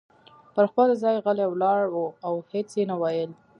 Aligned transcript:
پر 0.53 0.65
خپل 0.71 0.89
ځای 1.01 1.15
غلی 1.25 1.45
ولاړ 1.49 1.81
و 1.91 1.97
او 2.27 2.33
هیڅ 2.51 2.69
یې 2.79 2.83
نه 2.91 2.95
ویل. 3.01 3.31